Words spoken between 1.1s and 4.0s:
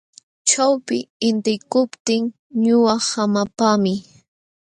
intiykuptin ñuqa hamapaami.